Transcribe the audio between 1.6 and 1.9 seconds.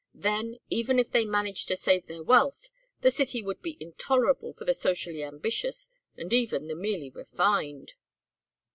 to